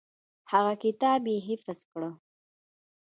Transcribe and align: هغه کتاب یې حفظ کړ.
هغه 0.51 0.73
کتاب 0.83 1.21
یې 1.31 1.37
حفظ 1.47 1.79
کړ. 1.91 2.01